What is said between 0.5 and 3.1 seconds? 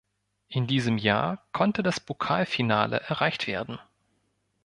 diesem Jahr konnte das Pokalfinale